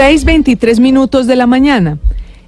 6.23 0.00 0.80
minutos 0.80 1.26
de 1.26 1.36
la 1.36 1.46
mañana. 1.46 1.98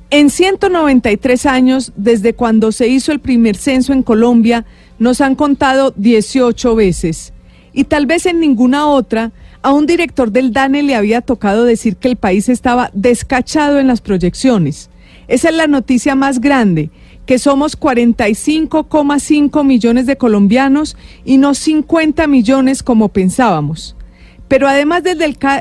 En 0.08 0.30
193 0.30 1.44
años, 1.44 1.92
desde 1.96 2.32
cuando 2.32 2.72
se 2.72 2.88
hizo 2.88 3.12
el 3.12 3.20
primer 3.20 3.56
censo 3.56 3.92
en 3.92 4.02
Colombia, 4.02 4.64
nos 4.98 5.20
han 5.20 5.34
contado 5.34 5.92
18 5.94 6.74
veces. 6.74 7.34
Y 7.74 7.84
tal 7.84 8.06
vez 8.06 8.24
en 8.24 8.40
ninguna 8.40 8.86
otra, 8.86 9.32
a 9.60 9.70
un 9.70 9.84
director 9.84 10.32
del 10.32 10.54
DANE 10.54 10.82
le 10.82 10.94
había 10.94 11.20
tocado 11.20 11.64
decir 11.64 11.96
que 11.96 12.08
el 12.08 12.16
país 12.16 12.48
estaba 12.48 12.90
descachado 12.94 13.78
en 13.78 13.86
las 13.86 14.00
proyecciones. 14.00 14.88
Esa 15.28 15.50
es 15.50 15.54
la 15.54 15.66
noticia 15.66 16.14
más 16.14 16.40
grande, 16.40 16.88
que 17.26 17.38
somos 17.38 17.78
45,5 17.78 19.62
millones 19.62 20.06
de 20.06 20.16
colombianos 20.16 20.96
y 21.22 21.36
no 21.36 21.52
50 21.52 22.26
millones 22.28 22.82
como 22.82 23.10
pensábamos. 23.10 23.94
Pero 24.52 24.68
además 24.68 25.02
del, 25.02 25.18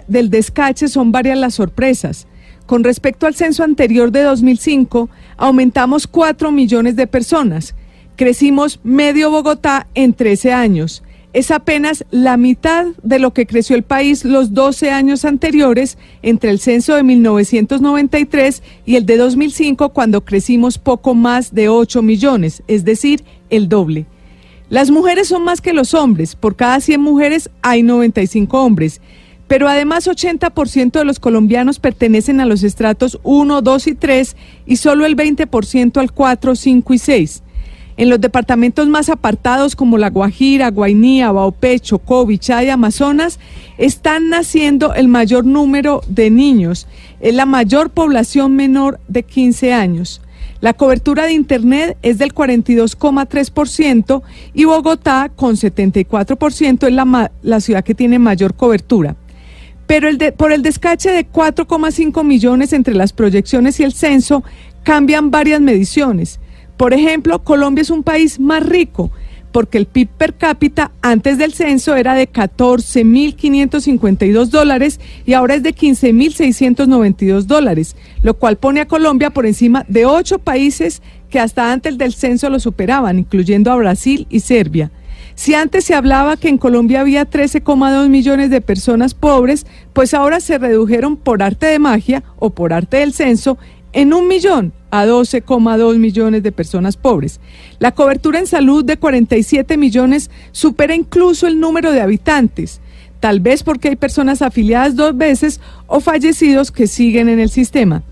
del, 0.10 0.30
descache 0.30 0.90
son 0.90 1.14
varias 1.14 1.38
las 1.38 1.54
sorpresas. 1.54 2.28
Con 2.66 2.84
respecto 2.84 3.26
al 3.26 3.36
censo 3.36 3.64
anterior 3.64 4.12
de 4.12 4.22
2005, 4.22 5.10
aumentamos 5.38 6.08
4 6.08 6.52
millones 6.52 6.98
de 6.98 7.08
personas. 7.08 7.74
Crecimos 8.18 8.82
medio 8.84 9.32
Bogotá 9.32 9.88
en 9.94 10.14
13 10.14 10.52
años. 10.52 11.04
Es 11.32 11.52
apenas 11.52 12.04
la 12.12 12.36
mitad 12.36 12.88
de 13.02 13.20
lo 13.20 13.32
que 13.32 13.48
creció 13.48 13.78
el 13.78 13.84
país 13.84 14.26
los 14.26 14.54
12 14.54 14.92
años 14.92 15.24
anteriores 15.24 15.98
entre 16.22 16.50
el 16.50 16.60
censo 16.60 16.94
de 16.94 17.04
1993 17.04 18.62
y 18.86 18.98
el 18.98 19.06
de 19.06 19.16
2005, 19.16 19.94
cuando 19.94 20.26
crecimos 20.26 20.78
poco 20.78 21.16
más 21.16 21.56
de 21.56 21.70
8 21.70 22.02
millones, 22.02 22.62
es 22.68 22.84
decir, 22.84 23.24
el 23.50 23.70
doble. 23.70 24.06
Las 24.72 24.90
mujeres 24.90 25.28
son 25.28 25.44
más 25.44 25.60
que 25.60 25.74
los 25.74 25.94
hombres, 25.94 26.38
por 26.38 26.56
cada 26.56 26.80
100 26.80 27.02
mujeres 27.02 27.50
hay 27.62 27.84
95 27.84 28.64
hombres, 28.64 29.02
pero 29.50 29.68
además 29.68 30.08
80% 30.08 30.92
de 30.92 31.04
los 31.04 31.20
colombianos 31.20 31.78
pertenecen 31.78 32.40
a 32.40 32.46
los 32.46 32.64
estratos 32.64 33.20
1, 33.24 33.62
2 33.62 33.88
y 33.88 33.96
3 33.96 34.38
y 34.66 34.78
solo 34.78 35.06
el 35.06 35.18
20% 35.18 35.98
al 35.98 36.14
4, 36.14 36.56
5 36.56 36.94
y 36.94 36.98
6. 37.00 37.44
En 37.98 38.10
los 38.10 38.22
departamentos 38.22 38.88
más 38.88 39.10
apartados 39.10 39.76
como 39.76 39.98
La 39.98 40.10
Guajira, 40.10 40.72
Guainía, 40.72 41.34
Baupé, 41.34 41.78
Chocó, 41.82 42.26
Vichay, 42.26 42.70
Amazonas, 42.70 43.40
están 43.78 44.30
naciendo 44.30 44.94
el 44.94 45.10
mayor 45.10 45.44
número 45.44 46.02
de 46.08 46.30
niños, 46.30 46.88
es 47.20 47.36
la 47.36 47.46
mayor 47.46 47.90
población 47.90 48.56
menor 48.56 49.02
de 49.10 49.24
15 49.24 49.74
años. 49.74 50.22
La 50.62 50.74
cobertura 50.74 51.26
de 51.26 51.34
Internet 51.34 51.98
es 52.04 52.20
del 52.20 52.36
42,3% 52.36 54.22
y 54.54 54.66
Bogotá, 54.66 55.32
con 55.36 55.56
74%, 55.56 56.88
es 56.88 57.30
la, 57.42 57.60
ciudad 57.60 57.84
que 57.84 57.96
tiene 57.96 58.20
mayor 58.20 58.54
cobertura. 58.54 59.16
Pero 59.88 60.08
por 60.38 60.52
el 60.52 60.62
descache 60.62 61.10
de 61.12 61.28
4,5 61.28 62.24
millones 62.24 62.74
entre 62.74 62.94
las 62.94 63.12
proyecciones 63.12 63.80
y 63.80 63.84
el 63.84 63.94
censo, 63.94 64.44
cambian 64.84 65.32
varias 65.32 65.62
mediciones. 65.62 66.40
Por 66.78 66.94
ejemplo, 66.94 67.44
Colombia 67.44 67.82
es 67.82 67.90
un 67.90 68.04
país 68.04 68.40
más 68.40 68.64
rico, 68.64 69.12
porque 69.52 69.78
el 69.78 69.86
PIB 69.86 70.08
per 70.10 70.34
cápita 70.36 70.92
antes 71.02 71.38
del 71.38 71.54
censo 71.54 71.96
era 71.96 72.14
de 72.14 72.30
14.552 72.32 74.48
dólares 74.48 75.00
y 75.26 75.34
ahora 75.34 75.56
es 75.56 75.64
de 75.64 75.76
15.692 75.76 77.44
dólares, 77.44 77.96
lo 78.24 78.36
cual 78.36 78.58
pone 78.58 78.80
a 78.82 78.88
Colombia 78.88 79.30
por 79.30 79.46
encima 79.46 79.86
de 79.88 80.06
ocho 80.06 80.40
países 80.40 81.02
que 81.30 81.40
hasta 81.40 81.72
antes 81.72 81.98
del 81.98 82.12
censo 82.14 82.50
lo 82.50 82.60
superaban, 82.60 83.20
incluyendo 83.20 83.72
a 83.72 83.78
Brasil 83.78 84.28
y 84.30 84.42
Serbia. 84.42 84.92
Si 85.36 85.56
antes 85.56 85.86
se 85.86 85.96
hablaba 85.96 86.38
que 86.38 86.50
en 86.50 86.58
Colombia 86.58 87.02
había 87.02 87.28
13,2 87.28 88.10
millones 88.10 88.50
de 88.50 88.62
personas 88.62 89.14
pobres, 89.14 89.66
pues 89.94 90.14
ahora 90.14 90.40
se 90.40 90.58
redujeron 90.58 91.18
por 91.18 91.42
arte 91.42 91.68
de 91.68 91.80
magia 91.80 92.24
o 92.38 92.52
por 92.52 92.74
arte 92.74 92.98
del 92.98 93.14
censo 93.14 93.58
en 93.94 94.14
un 94.14 94.28
millón 94.28 94.74
a 94.90 95.06
12,2 95.06 95.98
millones 95.98 96.44
de 96.44 96.52
personas 96.52 96.98
pobres. 96.98 97.40
La 97.80 97.94
cobertura 97.94 98.40
en 98.40 98.48
salud 98.48 98.84
de 98.84 98.98
47 98.98 99.78
millones 99.78 100.30
supera 100.52 100.96
incluso 100.96 101.48
el 101.48 101.60
número 101.60 101.92
de 101.92 102.02
habitantes, 102.02 102.82
tal 103.20 103.40
vez 103.40 103.64
porque 103.64 103.90
hay 103.90 103.96
personas 103.96 104.42
afiliadas 104.42 104.96
dos 104.96 105.18
veces 105.18 105.60
o 105.88 106.00
fallecidos 106.00 106.72
que 106.72 106.88
siguen 106.88 107.30
en 107.30 107.40
el 107.40 107.50
sistema. 107.50 108.04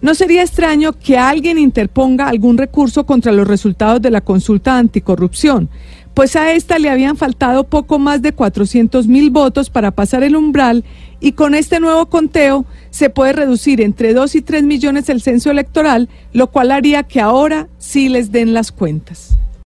No 0.00 0.14
sería 0.14 0.42
extraño 0.42 0.92
que 0.92 1.18
alguien 1.18 1.58
interponga 1.58 2.28
algún 2.28 2.56
recurso 2.56 3.04
contra 3.04 3.32
los 3.32 3.48
resultados 3.48 4.00
de 4.00 4.12
la 4.12 4.20
consulta 4.20 4.78
anticorrupción, 4.78 5.68
pues 6.18 6.34
a 6.34 6.50
esta 6.50 6.80
le 6.80 6.90
habían 6.90 7.16
faltado 7.16 7.62
poco 7.62 8.00
más 8.00 8.22
de 8.22 8.32
400 8.32 9.06
mil 9.06 9.30
votos 9.30 9.70
para 9.70 9.92
pasar 9.92 10.24
el 10.24 10.34
umbral 10.34 10.82
y 11.20 11.30
con 11.30 11.54
este 11.54 11.78
nuevo 11.78 12.06
conteo 12.06 12.66
se 12.90 13.08
puede 13.08 13.34
reducir 13.34 13.80
entre 13.80 14.14
2 14.14 14.34
y 14.34 14.42
3 14.42 14.64
millones 14.64 15.08
el 15.10 15.22
censo 15.22 15.52
electoral, 15.52 16.08
lo 16.32 16.48
cual 16.48 16.72
haría 16.72 17.04
que 17.04 17.20
ahora 17.20 17.68
sí 17.78 18.08
les 18.08 18.32
den 18.32 18.52
las 18.52 18.72
cuentas. 18.72 19.38